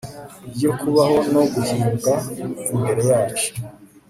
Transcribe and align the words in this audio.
yo 0.63 0.71
kubaho 0.79 1.17
no 1.33 1.41
guhimbwa 1.53 2.13
imbere 2.73 3.01
yacu 3.11 3.49